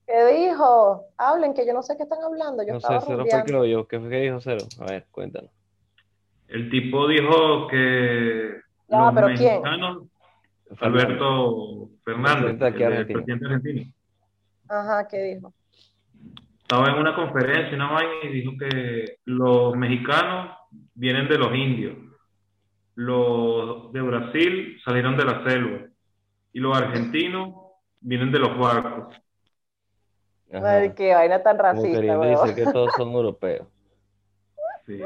[0.09, 1.05] ¿Qué dijo?
[1.19, 2.63] Hablen, que yo no sé qué están hablando.
[2.63, 4.65] Yo no sé, estaba Cero fue que lo ¿qué fue que dijo Cero?
[4.79, 5.51] A ver, cuéntanos.
[6.47, 9.61] El tipo dijo que los pero ¿quién?
[10.79, 13.91] Alberto Fernández, el, presidente argentino,
[14.67, 15.53] Ajá, ¿qué dijo?
[16.61, 20.55] estaba en una conferencia, una vaina, y dijo que los mexicanos
[20.93, 21.97] vienen de los indios,
[22.93, 25.87] los de Brasil salieron de la selva,
[26.53, 27.55] y los argentinos
[27.99, 29.15] vienen de los barcos.
[30.51, 30.61] Ajá.
[30.61, 33.67] Madre, qué vaina tan racista, decir que todos son europeos.
[34.85, 35.01] Sí.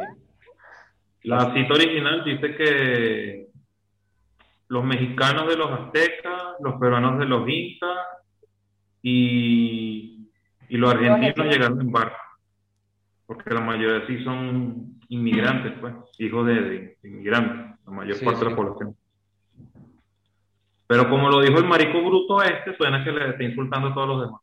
[1.23, 3.47] La cita original dice que
[4.67, 7.97] los mexicanos de los aztecas, los peruanos de los incas
[9.01, 10.29] y,
[10.69, 12.17] y los argentinos llegaron en barco.
[13.25, 18.43] Porque la mayoría sí son inmigrantes, pues, hijos de, de inmigrantes, la mayor Sí, parte
[18.43, 18.97] de la población.
[20.87, 24.07] Pero como lo dijo el marico bruto este, suena que le está insultando a todos
[24.07, 24.41] los demás.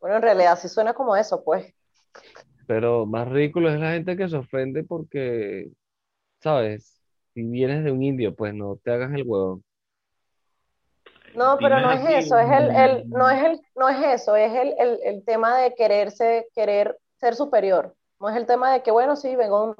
[0.00, 1.74] Bueno, en realidad sí suena como eso, pues.
[2.66, 5.68] Pero más ridículo es la gente que se ofende porque,
[6.40, 6.95] ¿sabes?
[7.36, 9.62] Si vienes de un indio, pues no te hagas el huevo.
[11.34, 14.52] No, pero no es eso, es el, el, no es el, no es eso, es
[14.54, 17.94] el, el, el tema de quererse, querer ser superior.
[18.18, 19.76] No es el tema de que, bueno, sí, vengo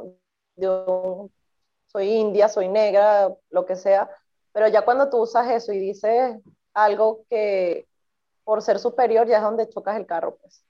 [0.56, 1.32] de un-
[1.86, 4.10] soy india, soy negra, lo que sea,
[4.52, 6.36] pero ya cuando tú usas eso y dices
[6.74, 7.86] algo que
[8.44, 10.64] por ser superior ya es donde chocas el carro, pues.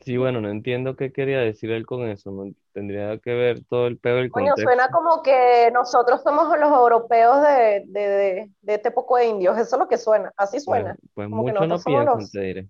[0.00, 2.30] Sí, bueno, no entiendo qué quería decir él con eso.
[2.30, 4.70] No tendría que ver todo el pedo del Coño, contexto.
[4.70, 9.58] suena como que nosotros somos los europeos de, de, de, de este poco de indios.
[9.58, 10.32] Eso es lo que suena.
[10.36, 10.96] Así Pues, suena.
[11.14, 12.68] pues Como que mucho no nosotros somos piensan, los- te diré.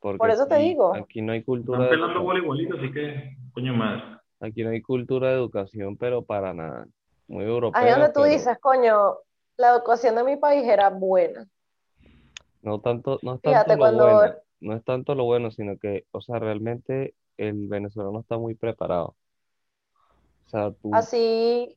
[0.00, 0.94] Porque Por eso te aquí- digo.
[0.94, 2.24] Aquí no hay cultura Están de pelando educación.
[2.26, 4.02] bola igualito, así que, coño madre.
[4.40, 6.86] Aquí no hay cultura de educación, pero para nada.
[7.26, 9.14] Muy Ahí europeo, donde tú pero dices, coño,
[9.56, 11.46] la educación de mi país era buena.
[12.62, 14.34] no tanto, no es Fíjate, tanto lo cuando- bueno,
[14.66, 19.16] no es tanto lo bueno, sino que, o sea, realmente el venezolano está muy preparado.
[20.46, 21.76] O sea, tú, Así,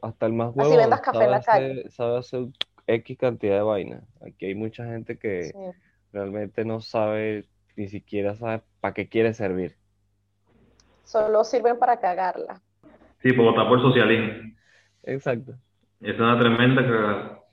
[0.00, 1.72] hasta el más así huevón vendas café en la sabe calle.
[1.80, 2.46] hacer, sabe hacer
[2.86, 4.04] X cantidad de vainas.
[4.20, 5.58] Aquí hay mucha gente que sí.
[6.12, 9.76] realmente no sabe, ni siquiera sabe para qué quiere servir.
[11.02, 12.62] Solo sirven para cagarla.
[13.22, 14.52] Sí, por votar por socialismo.
[15.02, 15.52] Exacto.
[16.00, 17.43] Esa es una tremenda cagada.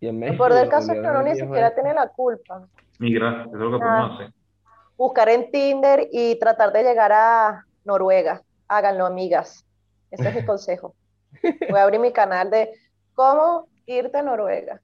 [0.00, 2.66] Y en México peor del lo caso es que uno ni siquiera tiene la culpa.
[2.98, 3.96] Migrar, eso es lo que Ah.
[3.98, 4.32] podemos hacer.
[4.96, 8.42] Buscar en Tinder y tratar de llegar a Noruega.
[8.68, 9.64] Háganlo, amigas.
[10.10, 10.94] Ese es mi consejo.
[11.70, 12.70] Voy a abrir mi canal de
[13.14, 14.80] cómo irte a Noruega.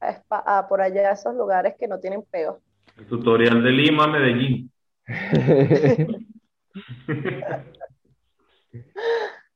[0.00, 2.60] A, Espa- a por allá, a esos lugares que no tienen peo.
[2.98, 4.70] El tutorial de Lima a Medellín.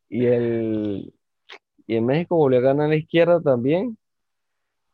[0.09, 1.13] Y el
[1.87, 3.97] y en México volvió a ganar la izquierda también,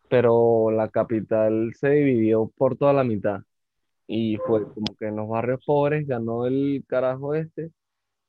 [0.08, 3.40] pero la capital se dividió por toda la mitad.
[4.06, 7.70] Y fue como que en los barrios pobres ganó el carajo este,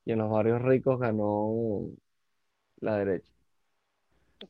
[0.04, 1.84] y en los barrios ricos ganó
[2.80, 3.32] la derecha.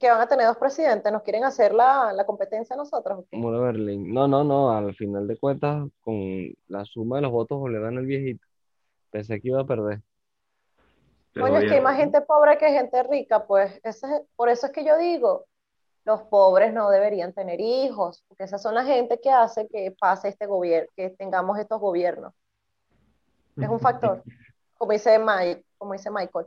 [0.01, 1.13] Que van a tener dos presidentes.
[1.13, 3.21] ¿Nos quieren hacer la, la competencia a nosotros?
[3.21, 3.37] o qué?
[3.37, 4.13] Muro de Berlín.
[4.13, 8.01] No, no, no, al final de cuentas, con la suma de los votos a ganar
[8.01, 8.45] el viejito.
[9.11, 10.01] Pensé que iba a perder.
[11.35, 14.67] Coño, es que hay más gente pobre que gente rica, pues ese es- por eso
[14.67, 15.47] es que yo digo,
[16.07, 20.29] los pobres no deberían tener hijos, porque esas son la gente que hace que pase
[20.29, 22.33] este gobierno, que tengamos estos gobiernos.
[23.57, 24.23] Es un factor.
[24.79, 26.47] Como dice Mike, como dice Michael.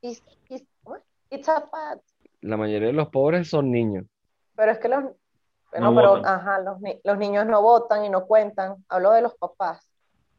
[0.00, 0.66] It's, it's-.
[1.28, 2.02] It's a fact.
[2.40, 4.06] La mayoría de los pobres son niños.
[4.54, 5.02] Pero es que los,
[5.70, 8.76] bueno, No pero, ajá, los, los niños no votan y no cuentan.
[8.88, 9.90] Hablo de los papás.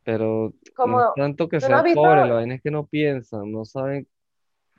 [0.03, 2.85] Pero Como, no es tanto que ¿tú no sean pobres, la vaina es que no
[2.85, 4.07] piensan, no saben,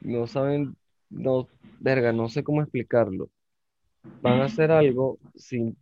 [0.00, 0.76] no saben,
[1.10, 1.46] no,
[1.78, 3.28] verga, no sé cómo explicarlo.
[4.22, 5.76] Van a hacer algo sin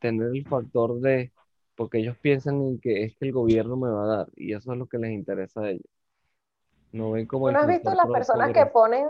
[0.00, 1.32] tener el factor de,
[1.76, 4.72] porque ellos piensan en que es que el gobierno me va a dar, y eso
[4.72, 5.84] es lo que les interesa a ellos.
[6.92, 9.06] No ven como ¿Tú el no has visto las personas que ponen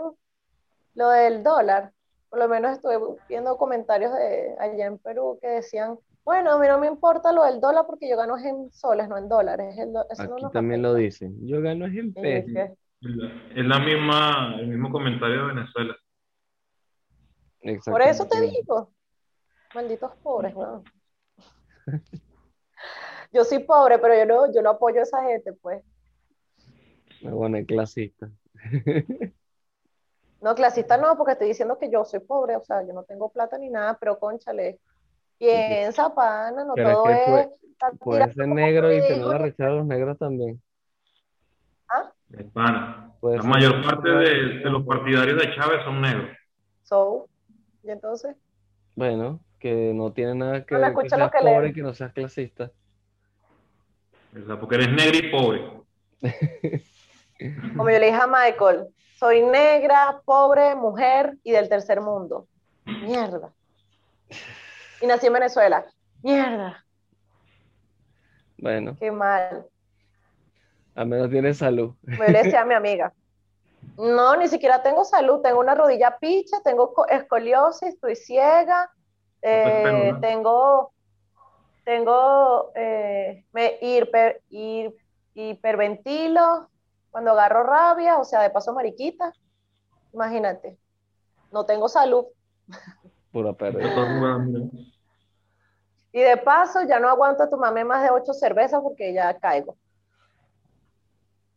[0.95, 1.91] lo del dólar?
[2.29, 6.67] Por lo menos estuve viendo comentarios de allá en Perú que decían, bueno, a mí
[6.67, 9.75] no me importa lo del dólar porque yo gano es en soles, no en dólares.
[9.77, 11.03] El do- eso no Aquí también lo afecta".
[11.05, 11.47] dicen.
[11.47, 12.77] Yo gano es en pesos.
[13.55, 15.95] Es la misma, el mismo comentario de Venezuela.
[17.85, 18.91] Por eso te digo,
[19.75, 20.83] malditos pobres, weón.
[23.31, 25.83] Yo soy pobre, pero yo no, yo no apoyo a esa gente, pues.
[27.21, 28.29] Me voy a poner clasista.
[30.41, 33.29] No, clasista no, porque estoy diciendo que yo soy pobre, o sea, yo no tengo
[33.29, 34.79] plata ni nada, pero conchale,
[35.37, 39.31] piensa, pana, no Pero es todo que es puede- ser negro y tener conejos.
[39.33, 40.61] la rechazada los negros también.
[41.89, 42.11] ¿Ah?
[42.31, 43.13] Es pana.
[43.21, 46.29] La mayor parte de, de los partidarios de Chávez son negros.
[46.83, 47.28] So,
[47.89, 48.35] y entonces,
[48.95, 51.69] Bueno, que no tiene nada que No ver que lo seas que pobre lee.
[51.69, 52.71] y que no seas clasista.
[54.31, 54.59] ¿verdad?
[54.59, 55.61] Porque eres negro y pobre.
[57.75, 62.47] como yo le dije a Michael, soy negra, pobre, mujer y del tercer mundo.
[62.85, 63.51] Mierda.
[65.01, 65.85] Y nací en Venezuela.
[66.21, 66.85] Mierda,
[68.57, 69.65] Bueno, qué mal.
[70.95, 71.95] al menos tienes salud.
[72.03, 73.13] Me le decía a mi amiga.
[73.99, 78.89] No, ni siquiera tengo salud, tengo una rodilla picha, tengo co- escoliosis, estoy ciega,
[79.41, 80.93] eh, tengo,
[81.83, 84.41] tengo, eh, me hiper-
[85.33, 86.69] hiperventilo
[87.11, 89.33] cuando agarro rabia, o sea, de paso mariquita,
[90.13, 90.77] imagínate,
[91.51, 92.25] no tengo salud.
[93.33, 93.89] Pura pérdida.
[96.13, 99.77] Y de paso ya no aguanto tomarme más de ocho cervezas porque ya caigo.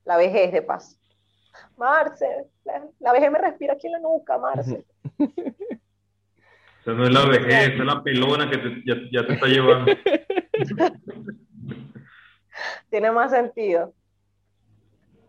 [0.04, 0.96] La vejez de paso.
[1.76, 2.26] Marce,
[2.64, 4.84] la, la vejez me respira aquí en la nuca, Marce.
[5.18, 9.34] O sea, no es la vejez, esa es la pelona que te- ya, ya te
[9.34, 9.92] está llevando.
[12.90, 13.94] Tiene más sentido.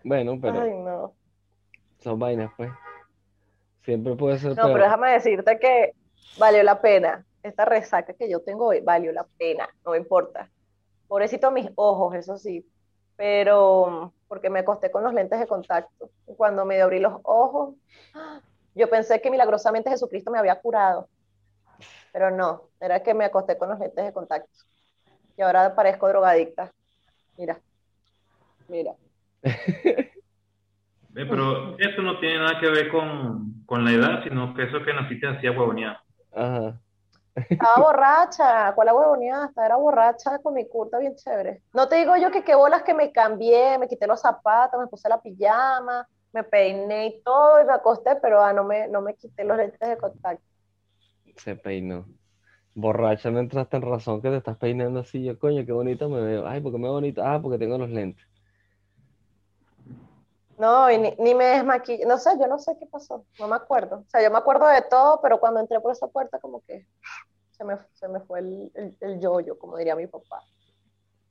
[0.03, 1.13] Bueno, pero Ay, no.
[1.99, 2.69] son vainas, pues.
[3.83, 4.73] Siempre puede ser No, peor.
[4.73, 5.93] pero déjame decirte que
[6.37, 7.25] valió la pena.
[7.41, 10.49] Esta resaca que yo tengo hoy valió la pena, no me importa.
[11.07, 12.65] Pobrecito mis ojos, eso sí.
[13.15, 16.09] Pero porque me acosté con los lentes de contacto.
[16.27, 17.75] Y cuando me abrí los ojos,
[18.75, 21.07] yo pensé que milagrosamente Jesucristo me había curado.
[22.11, 24.49] Pero no, era que me acosté con los lentes de contacto.
[25.37, 26.71] Y ahora parezco drogadicta.
[27.37, 27.59] Mira.
[28.67, 28.93] Mira.
[31.13, 34.93] pero eso no tiene nada que ver con, con la edad, sino que eso que
[34.93, 35.99] naciste hacía huevonear.
[36.33, 36.79] Ajá.
[37.35, 39.51] Estaba borracha, ¿cuál la huevoneada?
[39.65, 41.63] Era borracha con mi curta bien chévere.
[41.73, 44.87] No te digo yo que qué bolas que me cambié, me quité los zapatos, me
[44.87, 49.01] puse la pijama, me peiné y todo y me acosté, pero ah, no, me, no
[49.01, 50.43] me quité los lentes de contacto.
[51.37, 52.05] Se peinó.
[52.75, 55.23] Borracha no entraste en razón que te estás peinando así.
[55.23, 56.47] Yo, coño, qué bonita me veo.
[56.47, 57.33] Ay, porque me veo bonita.
[57.33, 58.25] Ah, porque tengo los lentes.
[60.63, 62.05] No, y ni, ni me desmaquillé.
[62.05, 63.25] No sé, yo no sé qué pasó.
[63.37, 63.97] No me acuerdo.
[63.97, 66.87] O sea, yo me acuerdo de todo, pero cuando entré por esa puerta, como que
[67.51, 70.41] se me, se me fue el, el, el yoyo, como diría mi papá.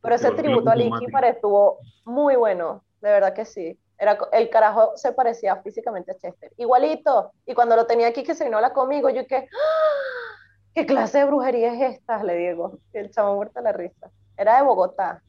[0.03, 3.81] Pero ese tributo a Licky estuvo muy bueno, de verdad que sí.
[3.97, 7.33] Era, el carajo se parecía físicamente a Chester, igualito.
[7.47, 10.37] Y cuando lo tenía aquí que se vino a hablar conmigo, yo que, ¡Ah!
[10.75, 12.23] ¿qué clase de brujería es esta?
[12.23, 12.81] Le digo.
[12.93, 14.11] el chamo muerto la risa.
[14.37, 15.23] Era de Bogotá.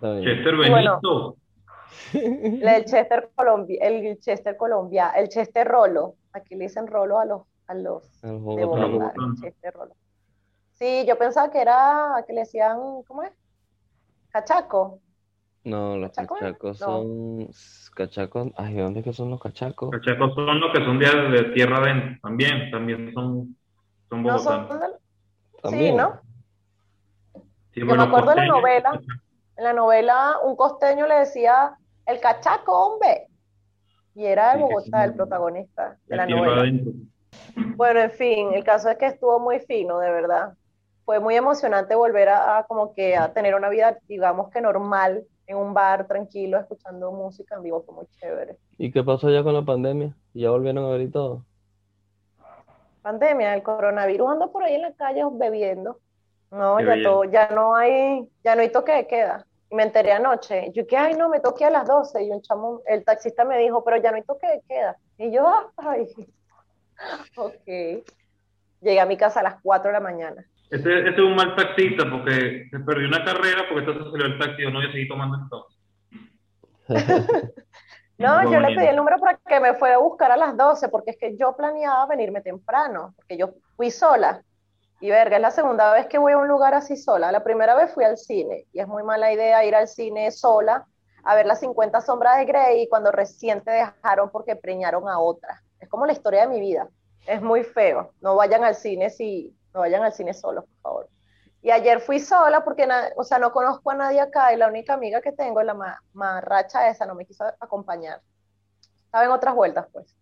[0.00, 1.36] Chester Benito.
[2.12, 6.16] El Chester Colombia, el Chester Colombia, el Chester Rolo.
[6.32, 9.94] Aquí le dicen Rolo a los, a los de Bogotá, Chester Rolo.
[10.74, 13.32] Sí, yo pensaba que era, que le decían, ¿cómo es?
[14.30, 15.00] Cachaco.
[15.64, 17.48] No, los cachacos son.
[17.94, 18.52] Cachacos.
[18.56, 19.90] Ay, ¿de dónde que son los cachacos?
[19.90, 22.20] Cachacos son los que son de, de tierra adentro.
[22.22, 23.56] También, también son,
[24.08, 24.92] son bogotanos.
[25.70, 26.20] Sí, ¿no?
[27.72, 29.00] Sí, Yo me acuerdo de la novela.
[29.56, 33.28] En la novela, un costeño le decía el cachaco, hombre.
[34.14, 36.72] Y era de Bogotá, el protagonista de la novela.
[37.76, 40.54] Bueno, en fin, el caso es que estuvo muy fino, de verdad.
[41.04, 45.24] Fue muy emocionante volver a, a como que a tener una vida, digamos que normal,
[45.46, 48.56] en un bar tranquilo escuchando música en vivo, fue muy chévere.
[48.78, 50.14] ¿Y qué pasó ya con la pandemia?
[50.34, 51.44] ¿Ya volvieron a ver y todo?
[53.02, 56.00] Pandemia, el coronavirus anda por ahí en la calle bebiendo.
[56.50, 59.45] No, ya todo, ya no hay, ya no hay toque de queda.
[59.70, 60.70] Y me enteré anoche.
[60.72, 62.24] Yo que, ay, no, me toqué a las 12.
[62.24, 64.96] Y un chamo, el taxista me dijo, pero ya no hay toque de queda.
[65.18, 66.06] Y yo, ay,
[67.36, 68.04] ok.
[68.80, 70.44] Llegué a mi casa a las 4 de la mañana.
[70.70, 74.62] Ese, es un mal taxista porque se perdió una carrera porque entonces salió el taxi
[74.62, 75.76] y no voy a seguir tomando entonces.
[78.18, 80.88] no, yo le pedí el número para que me fuera a buscar a las 12
[80.88, 84.42] porque es que yo planeaba venirme temprano, porque yo fui sola.
[85.00, 87.30] Y verga, es la segunda vez que voy a un lugar así sola.
[87.30, 90.86] La primera vez fui al cine y es muy mala idea ir al cine sola
[91.22, 95.62] a ver las 50 sombras de Grey cuando recién te dejaron porque preñaron a otra.
[95.80, 96.88] Es como la historia de mi vida.
[97.26, 98.12] Es muy feo.
[98.20, 101.08] No vayan al cine si, no vayan al cine solos, por favor.
[101.62, 104.94] Y ayer fui sola porque, o sea, no conozco a nadie acá y la única
[104.94, 108.22] amiga que tengo la marracha esa, no me quiso acompañar.
[109.06, 110.14] Estaba otras vueltas, pues.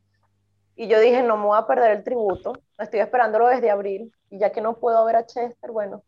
[0.77, 4.39] Y yo dije, no me voy a perder el tributo, estoy esperándolo desde abril, y
[4.39, 6.03] ya que no puedo ver a Chester, bueno,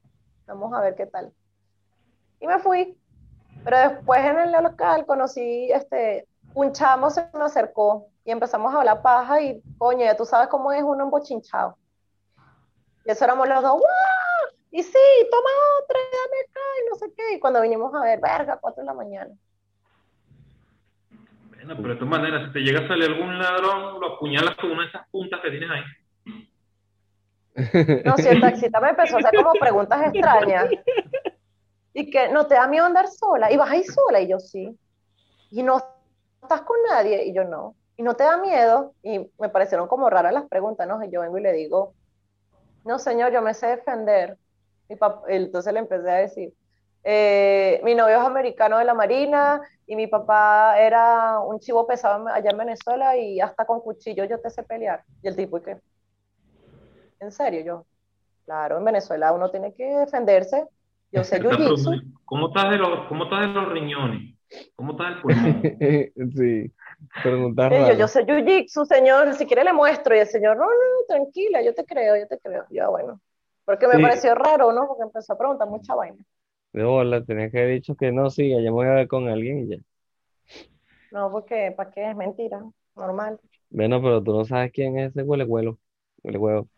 [0.46, 1.32] vamos a ver qué tal.
[2.40, 2.98] Y me fui.
[3.64, 8.78] Pero después en el local conocí, este, un chamo se me acercó y empezamos a
[8.78, 11.76] hablar paja y, coño, ya tú sabes cómo es uno embochinchado.
[13.04, 13.80] Y eso éramos los dos, ¡wow!
[14.70, 14.98] Y sí,
[15.30, 15.50] toma
[15.82, 17.34] otra, dame acá, y no sé qué.
[17.34, 19.34] Y cuando vinimos a ver, verga, cuatro de la mañana.
[21.66, 24.70] Bueno, pero de todas maneras, si te llega a salir algún ladrón, lo apuñalas con
[24.70, 25.82] una de esas puntas que tienes ahí.
[28.04, 30.68] No, si el taxista me empezó a hacer como preguntas extrañas.
[31.92, 33.50] Y que no te da miedo andar sola.
[33.50, 34.20] Y vas ahí sola.
[34.20, 34.78] Y yo sí.
[35.50, 35.82] Y no
[36.40, 37.24] estás con nadie.
[37.24, 37.74] Y yo no.
[37.96, 38.92] Y no te da miedo.
[39.02, 41.02] Y me parecieron como raras las preguntas, ¿no?
[41.02, 41.94] Y yo vengo y le digo,
[42.84, 44.36] no señor, yo me sé defender.
[45.26, 46.52] Entonces le empecé a decir,
[47.08, 52.26] eh, mi novio es americano de la Marina y mi papá era un chivo pesado
[52.26, 55.04] allá en Venezuela y hasta con cuchillo yo te sé pelear.
[55.22, 55.76] Y el tipo, ¿y qué?
[57.20, 57.60] ¿En serio?
[57.64, 57.86] Yo,
[58.44, 60.66] claro, en Venezuela uno tiene que defenderse.
[61.12, 62.12] Yo sé jiu-jitsu.
[62.24, 64.34] ¿Cómo estás de los, cómo estás de los riñones?
[64.74, 65.62] ¿Cómo estás del pulmón?
[66.36, 66.72] sí.
[67.22, 70.16] Preguntar yo, yo sé jiu-jitsu, señor, si quiere le muestro.
[70.16, 72.64] Y el señor, no, no, tranquila, yo te creo, yo te creo.
[72.70, 73.20] Ya, bueno.
[73.64, 74.88] Porque me pareció raro, ¿no?
[74.88, 76.18] Porque empezó a preguntar mucha vaina.
[76.72, 79.28] De bola, tenías que haber dicho que no, sí, ya me voy a ver con
[79.28, 79.76] alguien y ya.
[81.10, 82.10] No, porque, ¿para qué?
[82.10, 82.62] Es mentira,
[82.94, 83.40] normal.
[83.70, 85.78] Bueno, pero tú no sabes quién es ese huele huelo,
[86.22, 86.68] huele huevo.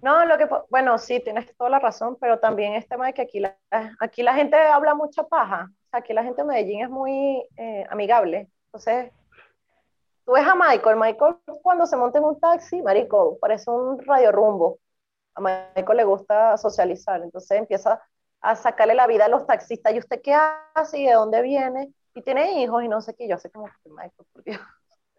[0.00, 3.22] No, lo que, bueno, sí, tienes toda la razón, pero también es tema de que
[3.22, 3.56] aquí la,
[3.98, 5.68] aquí la gente habla mucha paja.
[5.70, 8.48] O sea, aquí la gente de Medellín es muy eh, amigable.
[8.66, 9.10] Entonces,
[10.28, 14.30] Tú ves a Michael, Michael cuando se monta en un taxi, marico, parece un radio
[14.30, 14.78] rumbo.
[15.34, 17.98] A Michael le gusta socializar, entonces empieza
[18.40, 19.94] a sacarle la vida a los taxistas.
[19.94, 20.34] ¿Y usted qué
[20.74, 21.00] hace?
[21.00, 21.92] ¿Y de dónde viene?
[22.14, 23.28] Y tiene hijos y no sé qué.
[23.28, 24.60] Yo sé cómo que Michael, por Dios.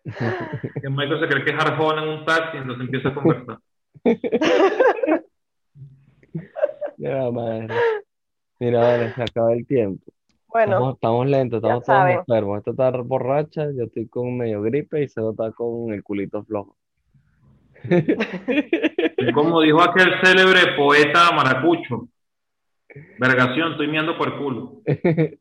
[0.82, 3.60] que Michael se cree que es Arjona en un taxi, entonces empieza a conversar.
[6.98, 7.74] Ya, madre.
[8.60, 10.04] Mira, vale, se acaba el tiempo.
[10.48, 12.18] Bueno, Estamos, estamos lentos, estamos todos saben.
[12.20, 12.58] enfermos.
[12.58, 16.76] Esta está borracha, yo estoy con medio gripe y Cero está con el culito flojo.
[19.34, 22.10] Como dijo aquel célebre poeta maracucho,
[23.20, 24.82] vergación, estoy miando por culo.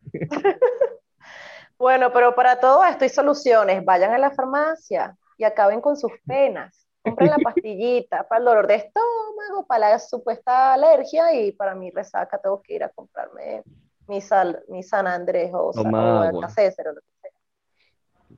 [1.78, 3.84] Bueno, pero para todo esto hay soluciones.
[3.84, 6.86] Vayan a la farmacia y acaben con sus penas.
[7.02, 11.90] Compren la pastillita para el dolor de estómago, para la supuesta alergia y para mi
[11.90, 13.62] resaca tengo que ir a comprarme
[14.08, 16.28] mi, sal, mi San Andrés o, sa- Toma o agua.
[16.28, 17.30] Alka-Seltzer o lo que sea.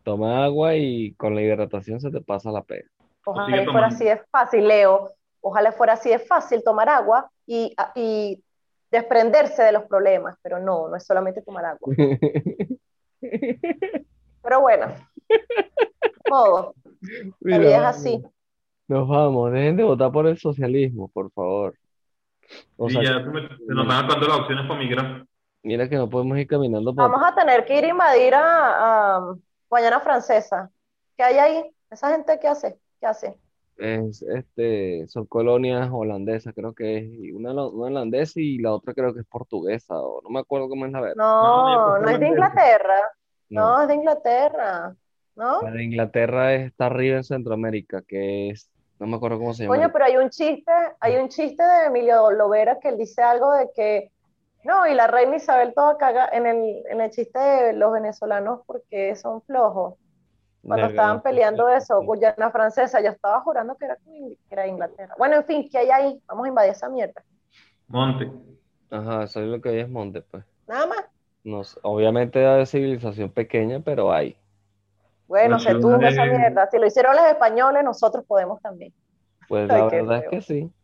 [0.05, 2.89] Toma agua y con la hidratación se te pasa la pega.
[3.25, 5.13] Ojalá fuera así de fácil, Leo.
[5.41, 8.45] Ojalá fuera así de fácil tomar agua y, y
[8.91, 11.95] desprenderse de los problemas, pero no, no es solamente tomar agua.
[14.43, 14.87] Pero bueno,
[16.29, 16.75] modo,
[17.43, 18.23] la vida es así.
[18.89, 21.75] Nos vamos, dejen de votar por el socialismo, por favor.
[22.77, 25.27] O Y sea, ya se, me- se nos acabando las opciones para migrar.
[25.63, 27.05] mira que no podemos ir caminando por...
[27.05, 29.35] Vamos a tener que ir a invadir a, a
[29.69, 30.71] Guayana Francesa.
[31.17, 31.71] ¿Qué hay ahí?
[31.91, 32.79] ¿Esa gente qué hace?
[33.01, 33.39] ¿Qué hace?
[33.81, 39.15] Es, este, son colonias holandesas, creo que es, una, una holandesa y la otra creo
[39.15, 41.17] que es portuguesa, o no me acuerdo cómo es la verdad.
[41.17, 43.01] No, No, no es de Inglaterra.
[43.49, 44.95] No, No, es de Inglaterra.
[45.35, 45.63] ¿No?
[45.63, 49.77] la de Inglaterra está arriba en Centroamérica, que es, no me acuerdo cómo se llama.
[49.77, 53.51] Coño, pero hay un chiste, hay un chiste de Emilio Lovera que él dice algo
[53.55, 54.13] de que,
[54.65, 58.61] no, y la reina Isabel toda caga en el, en el chiste de los venezolanos
[58.67, 59.95] porque son flojos.
[60.63, 64.67] Cuando Verga, estaban sé peleando eso, Guyana Francesa, yo estaba jurando que era, que era
[64.67, 65.15] Inglaterra.
[65.17, 66.23] Bueno, en fin, ¿qué hay ahí?
[66.27, 67.23] Vamos a invadir esa mierda.
[67.89, 68.31] Monte.
[68.91, 70.45] Ajá, eso es lo que hay es monte, pues.
[70.67, 71.05] Nada más.
[71.43, 74.37] No obviamente hay civilización pequeña, pero hay.
[75.27, 76.69] Bueno, se tuvo esa mierda.
[76.71, 78.93] Si lo hicieron los españoles, nosotros podemos también.
[79.49, 80.71] Pues la verdad es que sí.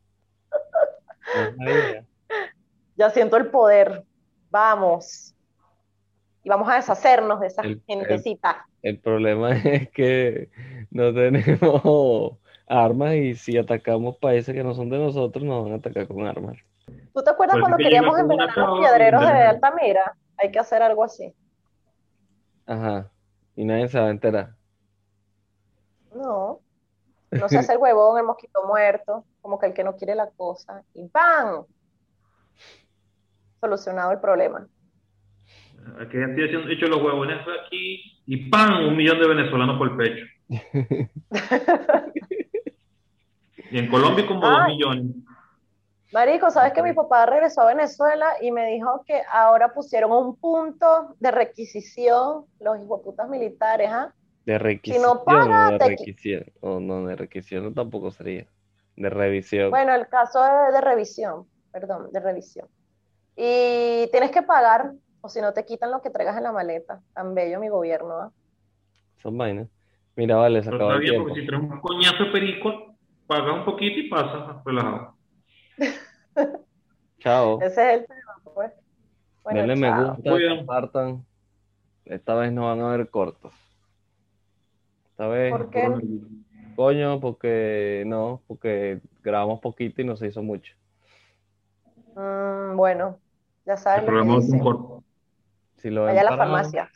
[2.98, 4.04] Ya siento el poder.
[4.50, 5.35] Vamos.
[6.46, 8.68] Y vamos a deshacernos de esa El- gentecita.
[8.80, 10.48] El problema es que
[10.92, 12.38] no tenemos
[12.68, 16.24] armas y si atacamos países que no son de nosotros, nos van a atacar con
[16.24, 16.56] armas.
[17.12, 19.42] ¿Tú te acuerdas cuando que queríamos envenenar los piedreros de.
[19.42, 20.16] Altamira?
[20.36, 21.34] Hay que hacer algo así.
[22.64, 23.10] Ajá.
[23.56, 24.50] Y nadie se va a enterar.
[26.14, 26.60] No.
[27.32, 30.30] No se hace el huevón, el mosquito muerto, como que el que no quiere la
[30.30, 30.84] cosa.
[30.94, 31.64] Y ¡pam!
[33.60, 34.68] Solucionado el problema.
[36.10, 38.88] Que estoy haciendo, hecho los huevones aquí y ¡pam!
[38.88, 40.24] Un millón de venezolanos por el pecho.
[43.70, 45.16] Y en Colombia como dos millones.
[46.12, 50.36] Marico, ¿sabes que mi papá regresó a Venezuela y me dijo que ahora pusieron un
[50.36, 54.14] punto de requisición los hijueputas militares, ¿ah?
[54.44, 56.44] De requisición no o pagas, de te qui- requisición.
[56.60, 58.46] O no, de requisición tampoco sería.
[58.94, 59.70] De revisión.
[59.70, 62.68] Bueno, el caso de, de revisión, perdón, de revisión.
[63.36, 64.92] Y tienes que pagar,
[65.26, 67.00] o si no te quitan lo que traigas en la maleta.
[67.12, 68.30] Tan bello mi gobierno, ¿ah?
[69.18, 69.68] Son vainas.
[70.14, 71.28] Mira, vale, se acabó está el bien, tiempo.
[71.28, 72.94] porque si traes un coñazo de perico,
[73.26, 75.14] pagas un poquito y pasas relajado.
[77.18, 77.60] Chao.
[77.60, 78.72] Ese es el tema, pues.
[79.42, 80.14] Bueno, Denle me chao.
[80.14, 81.24] gusta, compartan.
[82.04, 83.52] Esta vez no van a haber cortos.
[85.10, 85.90] Esta vez, ¿Por qué?
[86.76, 90.74] coño, porque no, porque grabamos poquito y no se hizo mucho.
[92.14, 93.18] Mm, bueno,
[93.64, 95.02] ya saben un corto.
[95.86, 96.90] Si lo ven Vaya a la farmacia.